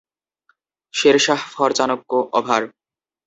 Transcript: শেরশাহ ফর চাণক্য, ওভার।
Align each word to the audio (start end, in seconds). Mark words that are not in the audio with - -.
শেরশাহ 0.93 1.39
ফর 1.53 1.69
চাণক্য, 1.77 2.11
ওভার। 2.33 2.61